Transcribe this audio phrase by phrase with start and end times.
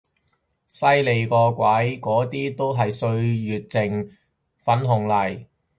[0.65, 1.63] 犀利個鬼，
[1.99, 3.21] 嗰啲都係歲
[3.69, 4.09] 靜
[4.57, 5.45] 粉紅嚟嘅